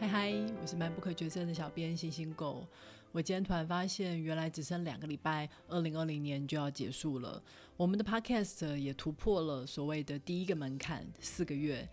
[0.00, 0.32] 嗨嗨，
[0.62, 2.64] 我是蛮不可决胜的小编星星狗。
[3.10, 7.42] 我今天突然发现，原来只剩两个礼拜，二零二零年就要结束了。
[7.76, 11.88] 我们的 Podcast 也突破了所谓的第一个门槛——四个月。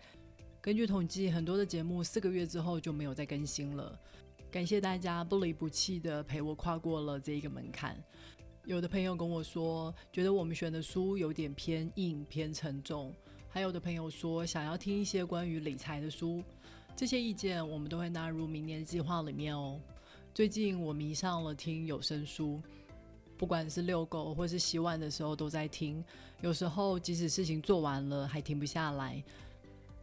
[0.60, 3.98] 根据统计，很多的节目四个月之后就没有再更新了。
[4.52, 8.00] 感谢大家不离不弃的陪我跨过了这一个门槛。
[8.66, 13.10] 有的朋友跟我说，觉得我们选的书有点偏硬、偏沉重；
[13.48, 16.40] 还有的朋友说，想要听一些关于理财的书。
[16.96, 19.78] 这些意见我们都会纳入明年计划里面哦。
[20.32, 22.58] 最近我迷上了听有声书，
[23.36, 26.02] 不管是遛狗或是洗碗的时候都在听。
[26.40, 29.22] 有时候即使事情做完了还停不下来。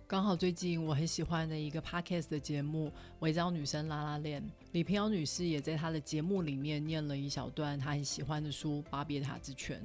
[0.05, 2.89] 刚好最近我很喜欢的一个 podcast 的节目
[3.21, 4.39] 《伪装女生拉拉链》，
[4.73, 9.81] 李平遥女士也在她的节目里面念了一小段她很喜欢的书《巴别塔之犬》，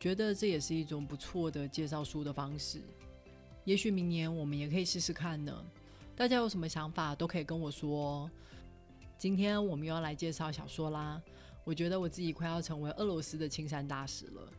[0.00, 2.80] 觉得这也是一种不错的介绍书的方式。
[3.64, 5.64] 也许明年我们也可以试试看呢。
[6.18, 8.28] 大家有什么想法都可以跟我说。
[9.16, 11.22] 今天我们又要来介绍小说啦。
[11.62, 14.52] 我觉得我自己快要成为俄罗斯的青山大使了。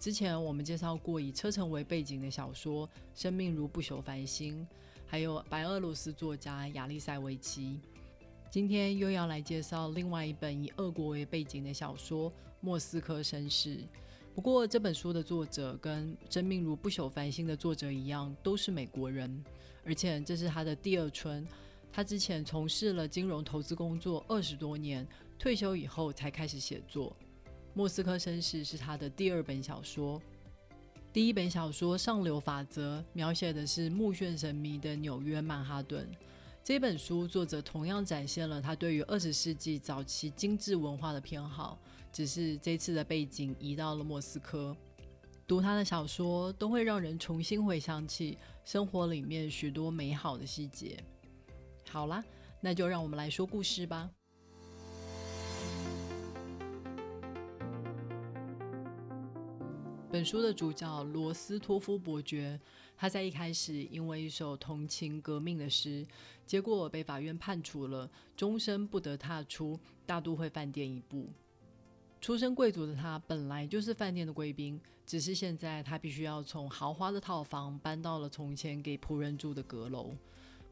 [0.00, 4.66] 之前我们介绍过以车臣为背景的小说《生命如不朽繁星》，
[5.06, 7.78] 还有白俄罗斯作家亚历塞维奇。
[8.50, 12.30] 今天又要来介绍另外一本以俄国为背景的小说
[12.62, 13.76] 《莫斯科绅士》。
[14.34, 19.44] 不过这本书的作者跟《生命如不朽繁星》的作者一样，都是美国人，
[19.84, 21.46] 而且这是他的第二春。
[21.92, 25.06] 他之前从事了金融投资工作二十多年，
[25.38, 27.14] 退休以后才开始写作。
[27.74, 30.20] 《莫斯科绅士》是他的第二本小说。
[31.12, 36.08] 第一本小说《上流法则》描写的是目眩神迷的纽约曼哈顿。
[36.64, 41.78] 这本书作者同样展现了他对于二十世纪早期精致文化的偏好，
[42.12, 44.76] 只是这次的背景移到了莫斯科。
[45.46, 51.02] 读他的小说都会让人重新回想起生活里面许多美好的细节。
[51.88, 52.24] 好啦，
[52.60, 54.08] 那就让我们来说故事吧。
[60.10, 62.60] 本书的主角罗斯托夫伯爵，
[62.96, 66.06] 他在一开始因为一首同情革命的诗，
[66.46, 71.30] 结果被法院判处了终身不得踏出大都会饭店一步。
[72.22, 80.14] 出身贵族的他本来就是饭店的贵宾，只是现在他必须要从豪华的套房搬到了从前给仆人住的阁楼。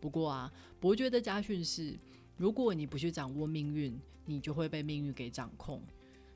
[0.00, 1.98] 不过啊，伯爵的家训是：
[2.36, 5.82] 如果你不去掌握命运，你就会被命运给掌控。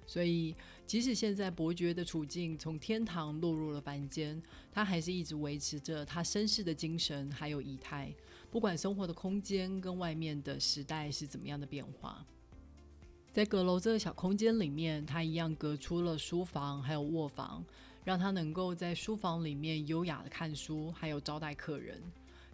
[0.04, 0.52] 所以，
[0.84, 4.42] 即使现在伯爵的处境从天堂落入了凡间，
[4.72, 8.12] 他还是一直维持着他绅士的精神还有仪态。
[8.50, 12.26] 不管生活的空间跟外面的时代是怎么样的变化，
[13.34, 17.64] 在阁楼这个小空间里面，他一样隔出了书房还有卧房，
[18.04, 22.00] 让他能够在书房里面优雅的看书，还有招待客人。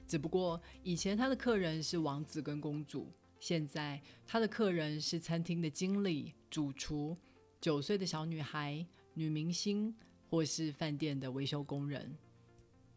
[0.07, 7.15] 只不过以前他的客人是王子跟公主，现在他的客人是餐厅的经理、主厨。
[7.61, 9.95] 九岁的小女孩、女明星，
[10.31, 12.17] 或是饭店的维修工人，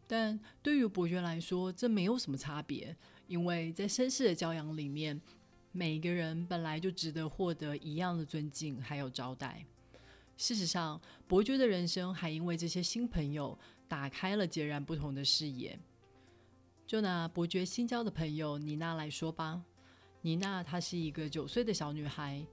[0.06, 2.96] 但对于伯爵来说，这没有什么差别，
[3.26, 5.20] 因为在绅士的教养里面，
[5.76, 9.66] 每个人本来就值得获得一样的尊敬，还有招待。
[10.36, 13.58] 事实上，伯爵的人生还因为这些新朋友
[13.88, 15.76] 打开了截然不同的视野。
[16.86, 19.60] 就拿伯爵新交的朋友妮娜来说吧，
[20.22, 22.46] 妮娜她是一个九岁的小女孩。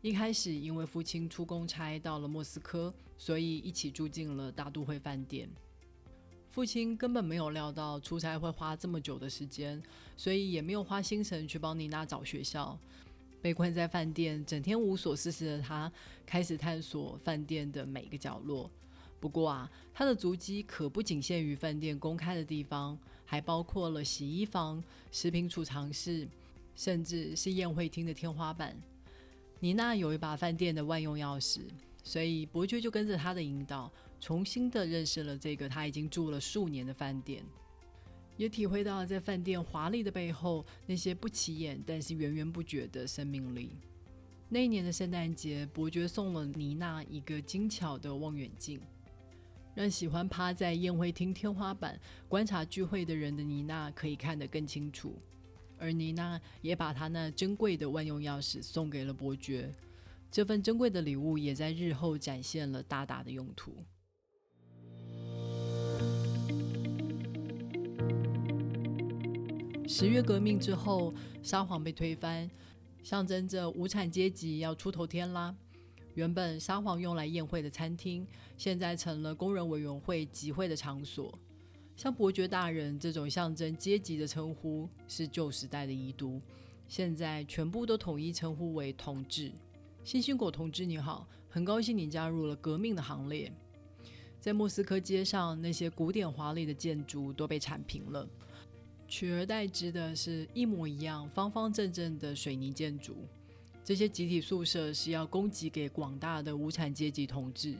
[0.00, 5.50] 一开始，因为父亲出公差到了莫斯科，所以一起住进了大都会饭店。
[6.58, 9.80] 父亲根本没有料到出差会花这么久的时间，
[10.16, 12.76] 所以也没有花心神去帮妮娜找学校。
[13.40, 15.92] 被困在饭店，整天无所事事的他，
[16.26, 18.68] 开始探索饭店的每个角落。
[19.20, 24.82] 不过啊，他的足迹可不仅限于饭店公开的地方，还包括了洗衣房、
[25.12, 26.26] 食品储藏室，
[26.74, 28.76] 甚至是宴会厅的天花板。
[29.60, 31.60] 妮娜有一把饭店的万用钥匙，
[32.02, 33.88] 所以伯爵就跟着他的引导，
[34.20, 37.44] 重新的认识了这个他已经住了数年的饭店，
[38.36, 43.76] 也体会到在饭店华丽的背后那些不起眼但是源源不绝的生命力。
[44.48, 48.80] 那一年的圣诞节，伯爵送了妮娜一个精巧的望远镜，
[49.74, 55.20] 让喜欢趴在宴会厅天花板观察聚会的人的妮娜可以看得更清楚。
[55.78, 59.70] 而妮娜也把她那珍贵的万用钥匙送给了伯爵，
[60.30, 63.76] 这份珍贵的礼物也在日后展现了大大的用途。
[69.90, 72.48] 十月革命之后，沙皇被推翻，
[73.02, 75.56] 象征着无产阶级要出头天啦。
[76.12, 78.26] 原本沙皇用来宴会的餐厅，
[78.58, 81.36] 现在成了工人委员会集会的场所。
[81.96, 86.38] 像伯爵大人这种象征阶级的称呼是旧时代的遗毒，
[86.86, 89.50] 现在全部都统一称呼为同志。
[90.04, 93.50] 星星果同志你好，很高兴你加入了革命的行列。
[94.38, 98.28] 在莫斯科街上，那些古典华丽的建筑都被铲平了，
[99.08, 103.16] 取而代之的是一模一样方方正正的水泥建筑。
[103.82, 107.74] 这些集体宿舍是要供给给广大的无产阶级同志。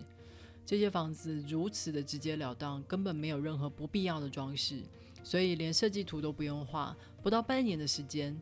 [0.64, 4.82] 这些房子如此的直截了当，根本没有任何不必要的装饰，
[5.22, 8.38] 所以连设计图都不用画，不到半年的时间，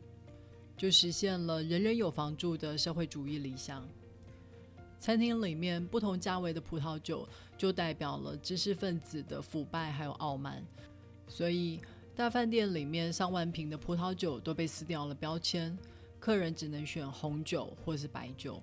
[0.77, 3.85] 就实现了人人有房住的社会主义理想。
[4.99, 10.65] 餐厅里面不同价位的葡萄酒，就代表了知识分子的腐败还有傲慢。
[11.29, 11.79] 所以
[12.17, 15.77] 大饭店里面上万瓶的葡萄酒都被撕掉了标签，
[16.19, 18.59] 客人只能选红酒或是白酒。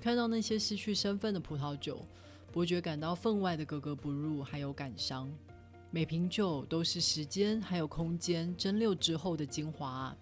[0.00, 2.02] 看到那些失去身份的葡萄酒，
[2.50, 5.30] 伯爵感到分外的格格不入，还有感伤。
[5.90, 10.16] 每瓶酒都是时间还有空间蒸馏之后的精华，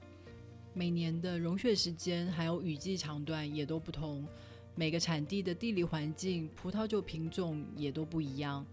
[0.74, 4.26] 每年的融雪时间还有雨季长短也都不同。
[4.74, 8.66] 每个产地的地理环境、葡萄酒品种也都不一样，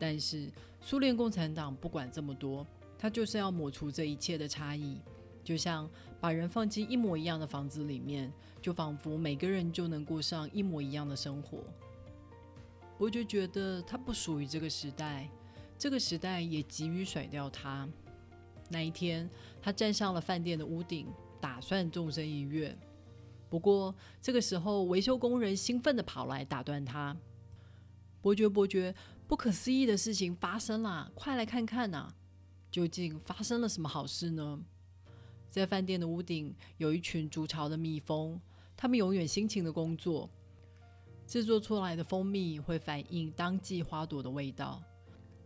[0.00, 0.50] 但是
[0.80, 2.66] 苏联共产党不管这么多，
[2.98, 5.00] 他就是要抹除这一切的差异，
[5.44, 5.88] 就像
[6.20, 11.58] 把人放进一模一样的房子里面，就仿佛每个人就能过上一模一样的生活。
[12.98, 15.28] 我就觉得他不属于这个时代，
[15.78, 17.88] 这个时代也急于甩掉他。
[18.68, 19.28] 那一天，
[19.60, 21.06] 他站上了饭店的屋顶，
[21.40, 22.76] 打算纵身一跃。
[23.48, 27.16] 不过，这个时候，维修工人兴奋地跑来打断他。
[28.20, 28.92] 伯爵，伯爵，
[29.28, 32.12] 不可思议的事情发生了，快来看看呐！
[32.76, 34.60] 究竟发生了什么好事呢？
[35.48, 38.38] 在饭店的屋顶，有一群筑巢的蜜蜂，
[38.76, 40.28] 它们永远辛勤的工作，
[41.26, 44.82] 制作出来的蜂蜜会反映当季花朵的味道。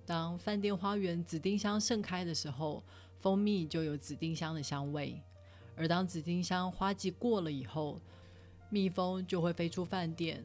[0.05, 2.83] 当饭店花园紫丁香盛开的时候，
[3.21, 5.23] 蜂蜜就有紫丁香的香味。
[5.77, 8.01] 而当紫丁香花季过了以后，
[8.71, 10.45] 蜜蜂就会飞出饭店。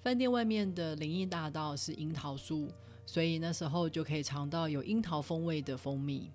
[0.00, 2.70] 饭店外面的林荫大道是樱桃树，
[3.04, 6.30] 所以那时候就可以尝到有樱桃风味的蜂蜜。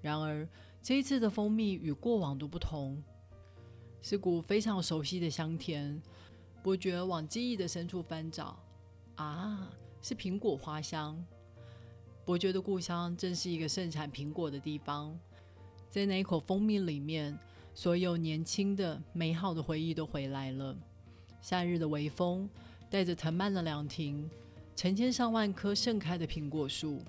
[0.00, 0.46] 然而
[0.82, 3.02] 这一次的蜂蜜与过往都不同，
[4.00, 6.00] 是股非常熟悉的香甜。
[6.62, 8.58] 伯爵往记忆的深处翻找，
[9.16, 9.70] 啊，
[10.02, 11.24] 是苹果花香。
[12.24, 15.16] 伯爵的故乡正是一个盛产苹果的地方，
[15.88, 17.38] 在那一口蜂蜜里面。
[17.78, 20.74] 所有年轻的、美好的回忆都回来了。
[21.42, 22.48] 夏日的微风
[22.88, 24.26] 带着藤蔓的凉亭，
[24.76, 27.02] 成千上万棵盛开的苹果树。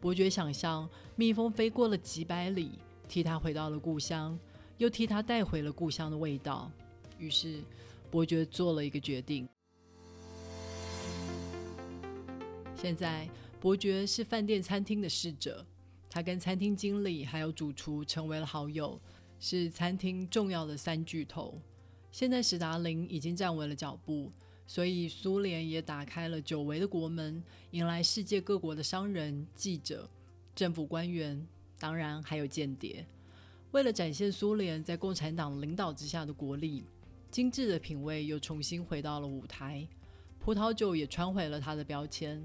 [0.00, 2.72] 伯爵想象蜜蜂飞过了几百里，
[3.08, 4.36] 替他回到了故乡，
[4.76, 6.70] 又替他带回了故乡的味道。
[7.16, 7.62] 于是，
[8.10, 9.48] 伯爵做了一个决定。
[12.74, 13.28] 现在，
[13.60, 15.64] 伯爵是饭店餐厅的侍者，
[16.10, 19.00] 他跟餐厅经理还有主厨成为了好友。
[19.40, 21.60] 是餐厅重要的三巨头。
[22.10, 24.32] 现在史达林已经站稳了脚步，
[24.66, 30.08] 所以苏联也打开了久违的国门，迎来世界各国的商人、记者、
[30.54, 31.46] 政府官员，
[31.78, 33.06] 当然还有间谍。
[33.72, 36.84] 为了展现苏联在共产党领导之下的国力，
[37.30, 39.86] 精致的品味又重新回到了舞台。
[40.38, 42.42] 葡萄酒也穿回了它的标签。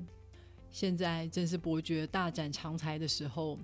[0.72, 3.58] 现在正是伯爵大展长才的时候。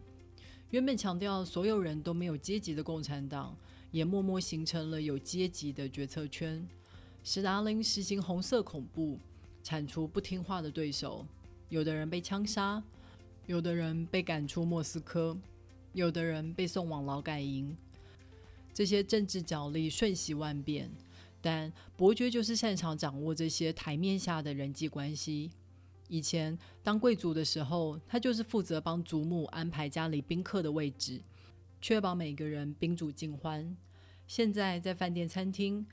[0.72, 3.56] 原本强调所有人都没有阶级的共产党，
[3.92, 6.68] 也默默形成了有阶级的决策圈。
[7.28, 9.18] 史达林实行红色恐怖，
[9.64, 11.26] 铲除不听话的对手，
[11.70, 12.84] 有的人被枪杀，
[13.48, 15.36] 有的人被赶出莫斯科，
[15.94, 17.76] 有的人被送往劳改营。
[18.72, 20.88] 这些政治角力瞬息万变，
[21.42, 25.50] 但伯爵就是擅长掌握这些台面下的人际关系。
[26.08, 31.20] 以前当贵族的时候，他就是负责帮祖母安排家里宾客的位置，
[31.82, 33.76] 确保每个人宾主尽欢。
[34.28, 35.86] 现在在饭店餐厅，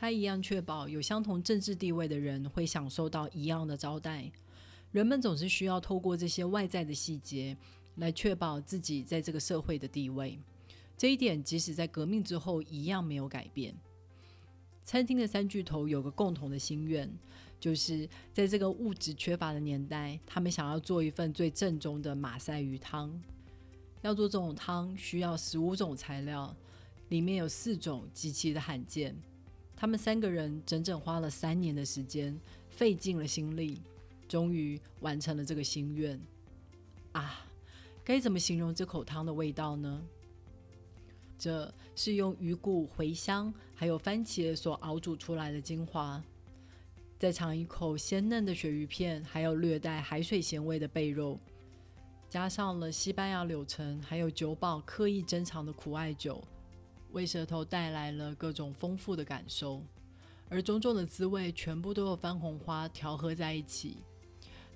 [0.00, 4.30] 他一样确保有相同政治地位的人会享受到一样的招待。
[4.92, 7.56] 人们总是需要透过这些外在的细节
[7.96, 10.38] 来确保自己在这个社会的地位。
[10.96, 13.74] 这一点即使在革命之后一样没有改变。
[14.84, 17.10] 餐厅的三巨头有个共同的心愿。
[17.60, 23.20] 就是在这个物质缺乏的年代，他们想要做一份最正宗的马赛鱼汤。
[24.02, 26.54] 要做这种汤，需要十五种材料，
[27.08, 29.12] 里面有四种极其的罕见。
[29.80, 32.36] 他们三个人整整花了三年的时间，
[32.68, 33.80] 费尽了心力，
[34.26, 36.20] 终于完成了这个心愿。
[37.12, 37.46] 啊，
[38.02, 40.02] 该怎么形容这口汤的味道呢？
[41.38, 46.20] 这是用鱼骨、茴香还有番茄所熬煮出来的精华。
[47.16, 51.38] 再尝一口鲜嫩的鳕鱼片，还有略带海水咸味的贝肉，
[52.28, 56.42] 加上了西班牙柳橙，还有酒保刻意珍藏的苦艾酒，
[57.18, 59.82] 为舌头带来了各种丰富的感受，
[60.48, 63.96] 而种种的滋味全部都有番红花调和在一起。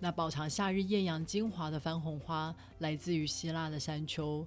[0.01, 4.45] 那饱尝夏日艳阳精华的番红花，来自于希腊的山丘。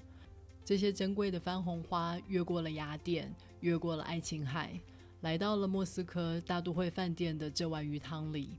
[0.66, 4.78] 这些珍贵的番红花越过了雅典，越过了爱琴海，
[5.22, 8.58] 来到了莫斯科大都会饭店的这碗鱼汤里。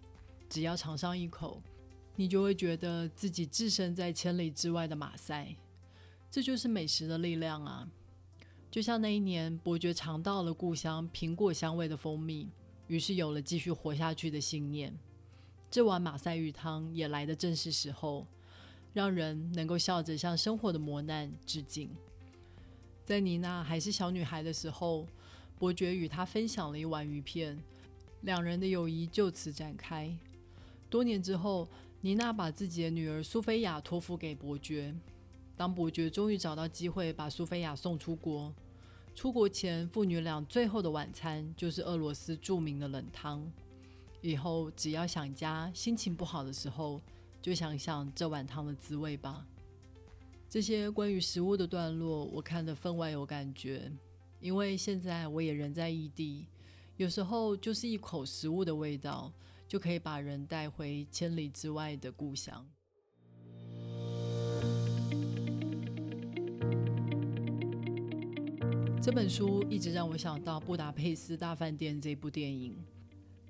[0.49, 1.61] 只要尝上一口，
[2.15, 5.55] 你就会觉得自己置身在千里之外的马赛。
[6.31, 7.87] 这就是美食的力量啊！
[8.77, 12.47] 就像那一年，伯爵尝到了故乡苹果香味的蜂蜜，
[12.89, 14.95] 于是有了继续活下去的信念。
[15.71, 18.27] 这碗马赛鱼汤也来的正是时候，
[18.93, 21.89] 让人能够笑着向生活的磨难致敬。
[23.03, 25.07] 在妮娜还是小女孩的时候，
[25.59, 27.59] 伯爵与她分享了一碗鱼片，
[28.21, 30.15] 两人的友谊就此展开。
[30.91, 31.67] 多年之后，
[32.03, 34.95] 妮娜把自己的女儿苏菲亚托付给伯爵。
[35.57, 38.53] 当伯爵终于找到机会把苏菲亚送出国，
[39.17, 43.51] 出国前父女俩最后的晚餐就是俄罗斯著名的冷汤。
[44.21, 47.01] 以后只要想家、心情不好的时候，
[47.41, 49.47] 就想想这碗汤的滋味吧。
[50.51, 53.91] 这些关于食物的段落，我看得分外有感觉，
[54.39, 56.45] 因为现在我也人在异地，
[56.99, 59.33] 有时候就是一口食物的味道，
[59.67, 62.69] 就可以把人带回千里之外的故乡。
[69.07, 72.75] 这本书一直让我想到《布达佩斯大饭店》这部电影，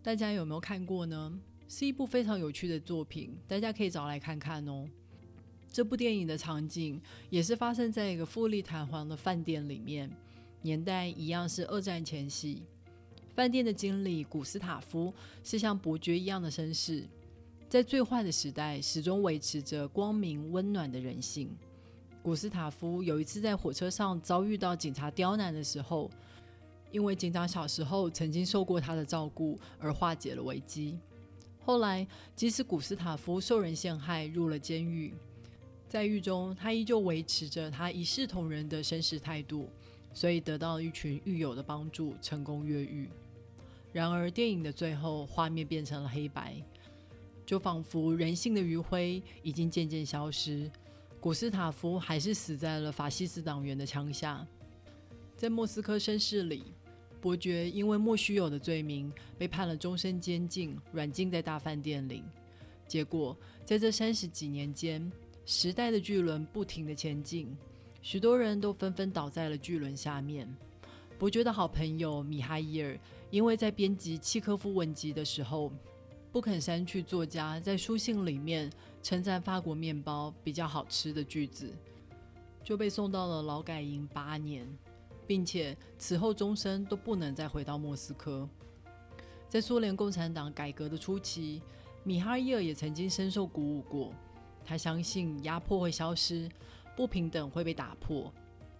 [0.03, 1.33] 大家有没有看过呢？
[1.67, 4.87] 是一部非常有趣的作品，大家可以找来看看哦。
[5.73, 10.11] 这部电影的场景也是发生在一个富丽堂皇的饭店里面，
[10.61, 12.63] 年代一样是二战前夕。
[13.35, 15.11] 饭店的经理古斯塔夫
[15.43, 17.03] 是像伯爵一样的绅士，
[17.67, 21.49] 在最坏的时代始终维持着光明温暖的人性。
[22.27, 26.11] 古斯塔夫有一次在火车上遭遇到警察刁难的时候，
[26.91, 30.99] 因为警长小时候曾经受过他的照顾而化解了危机。
[31.61, 32.05] 后来，
[32.35, 35.15] 即使古斯塔夫受人陷害入了监狱，
[35.89, 39.69] 在狱中他依旧维持着他一视同仁的绅士态度，
[40.13, 43.09] 所以得到一群狱友的帮助，成功越狱。
[43.93, 46.57] 然而，电影的最后画面变成了黑白，
[47.47, 50.69] 就仿佛人性的余晖已经渐渐消失。
[51.27, 54.47] 古斯塔夫还是死在了法西斯党员的枪下。
[55.37, 56.73] 在莫斯科绅士里，
[57.21, 62.23] 伯爵因为莫须有的罪名被判了终身监禁，软禁在大饭店里。
[62.87, 65.11] 结果，在这三十几年间，
[65.45, 67.53] 时代的巨轮不停的前进，
[68.03, 70.49] 许多人都纷纷倒在了巨轮下面。
[71.19, 72.97] 伯爵的好朋友米哈伊尔，
[73.33, 75.73] 因为在编辑契科夫文集的时候，
[76.31, 78.71] 不肯删去作家在书信里面。
[79.07, 81.73] 称赞法国面包比较好吃的句子，
[82.65, 84.67] 就被送到了劳改营八年，
[85.29, 88.49] 并且此后终身都不能再回到莫斯科。
[89.49, 91.63] 在苏联共产党改革的初期，
[92.03, 94.13] 米哈伊尔也曾经深受鼓舞过。
[94.65, 96.51] 他相信压迫会消失，
[96.97, 98.35] 不平等会被打破。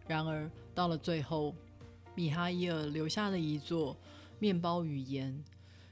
[0.09, 1.55] 然而到了最后，
[2.17, 3.95] 米哈伊尔留下的遗作
[4.41, 5.33] 《面包与盐》，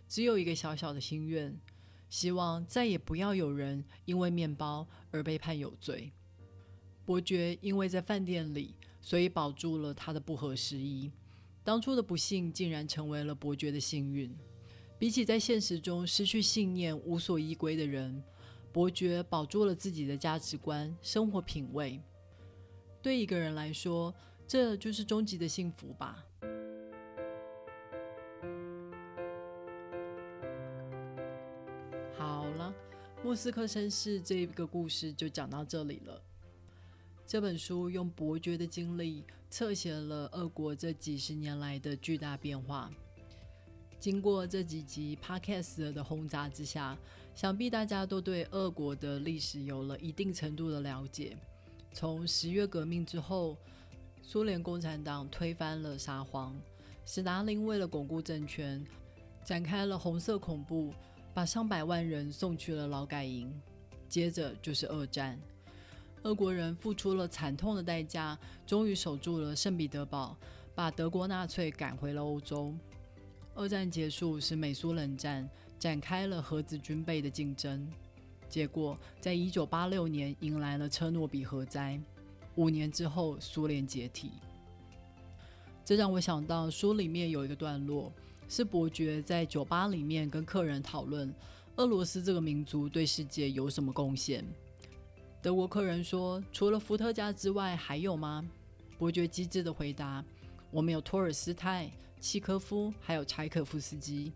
[0.09, 1.57] 只有一个小小的心愿。
[2.09, 6.13] 希望再也不要有人因为面包而被判有罪。
[7.05, 11.11] 伯爵因为在饭店里，所以保住了他的不合时宜。
[11.63, 14.35] 当初的不幸竟然成为了伯爵的幸运。
[14.99, 18.23] 比起在现实中失去信念、无所依归的人，
[18.73, 22.01] 伯爵保住了自己的价值观、生活品味。
[23.03, 24.15] 对一个人来说，
[24.47, 26.25] 这就是终极的幸福吧。
[33.25, 36.21] 莫斯科绅士这个故事就讲到这里了。
[37.27, 42.91] 这本书用伯爵的经历侧写了俄国这几十年来的巨大变化。
[43.99, 46.99] 经过这几集 Podcast 的轰炸之下，
[47.35, 51.35] 想必大家都对俄国的历史有了一定程度的了解。
[51.95, 53.57] 从十月革命之后，
[54.21, 56.55] 苏联共产党推翻了沙皇，
[57.07, 58.85] 斯大林为了巩固政权，
[59.43, 60.93] 展开了红色恐怖。
[61.35, 63.53] 把上百万人送去了劳改营，
[64.09, 65.37] 接着就是二战，
[66.23, 70.37] 俄国人付出了惨痛的代价，终于守住了圣彼得堡，
[70.77, 72.73] 把德国纳粹赶回了欧洲。
[73.57, 75.49] 二战结束，是美苏冷战
[75.79, 77.85] 展开了核子军备的竞争，
[78.49, 82.01] 结果在一九八六年迎来了车诺比核灾，
[82.55, 84.31] 五年之后苏联解体。
[85.85, 88.13] 这让我想到书里面有一个段落。
[88.49, 91.33] 是伯爵在酒吧里面跟客人讨论
[91.77, 94.45] 俄罗斯这个民族对世界有什么贡献。
[95.43, 98.45] 德国客人说：“除了伏特加之外，还有吗？”
[98.97, 100.25] 伯爵机智的回答
[100.71, 104.33] ：“我们有托尔斯泰、契科夫，还有柴可夫斯基。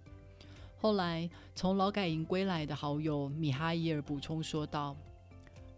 [0.77, 4.97] 后来从劳改营归来的好友米哈伊尔补充说道：“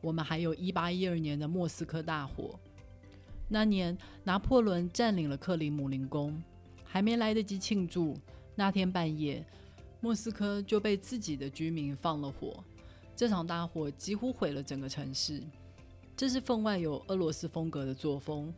[0.00, 2.58] 我们还有一八一二年的莫斯科大火。
[3.48, 6.42] 那年拿破仑占领了克里姆林宫，
[6.90, 8.18] 还没来得及庆祝，
[8.54, 9.44] 那天半夜，
[10.00, 12.64] 莫斯科就被自己的居民放了火。
[13.14, 15.42] 这场大火几乎毁了整个城市。
[16.16, 18.52] 这是分外有俄罗斯风格的作风，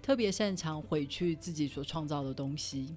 [0.00, 2.94] 特别擅长毁去自己所创造的东西。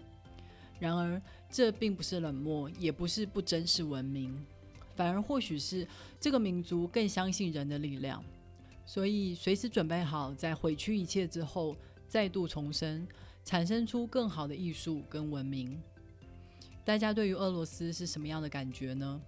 [0.80, 4.38] 然而。”这并不是冷漠，也不是不珍视文明，
[4.98, 5.88] 反而或许是
[6.20, 8.22] 这个民族更相信人的力量，
[8.86, 11.74] 所以随时准备好在毁去一切之后
[12.10, 13.08] 再度重生，
[13.48, 15.82] 产生出更好的艺术跟文明。
[16.84, 19.22] 大家对于俄罗斯是什么样的感觉呢？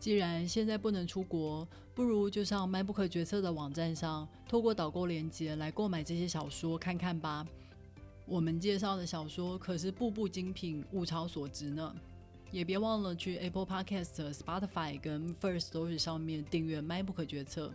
[0.00, 1.64] 既然现在不能出国，
[1.94, 7.46] 不如就上 MyBook 决策的网站上，透过导购链接来购买这些小说看看吧。
[8.26, 11.94] 我们介绍的小说可是步步精品，物超所值呢。
[12.50, 17.68] 也别忘了去 Apple Podcast、Spotify 跟 First Story 上面订阅《MyBook 决策》，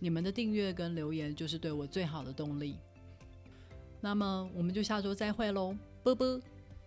[0.00, 2.76] 你们的订阅跟留言就是对我最好的动力。
[4.06, 6.40] 那么，我们就下周再会喽，啵啵。